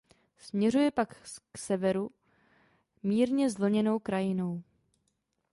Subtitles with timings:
[0.37, 1.15] Směřuje pak
[1.51, 2.09] k severu
[3.03, 4.63] mírně zvlněnou krajinou.